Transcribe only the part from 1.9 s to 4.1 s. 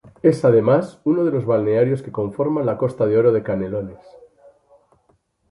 que conforman la Costa de Oro de Canelones.